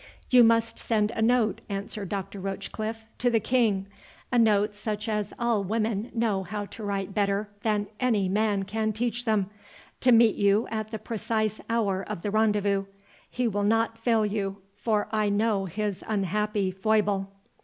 "You 0.31 0.43
must 0.43 0.79
send 0.79 1.11
a 1.11 1.21
note," 1.21 1.61
answered 1.69 2.09
Dr. 2.09 2.39
Rochecliffe, 2.39 3.05
"to 3.19 3.29
the 3.29 3.39
King—a 3.39 4.39
note 4.39 4.73
such 4.73 5.07
as 5.07 5.31
all 5.37 5.63
women 5.63 6.09
know 6.15 6.41
how 6.41 6.65
to 6.65 6.83
write 6.83 7.13
better 7.13 7.49
than 7.61 7.85
any 7.99 8.27
man 8.27 8.63
can 8.63 8.93
teach 8.93 9.25
them—to 9.25 10.11
meet 10.11 10.37
you 10.37 10.67
at 10.71 10.89
the 10.89 10.97
precise 10.97 11.61
hour 11.69 12.01
of 12.01 12.23
the 12.23 12.31
rendezvous. 12.31 12.85
He 13.29 13.47
will 13.47 13.61
not 13.61 13.99
fail 13.99 14.25
you, 14.25 14.57
for 14.75 15.07
I 15.11 15.29
know 15.29 15.65
his 15.65 16.03
unhappy 16.07 16.71
foible." 16.71 17.29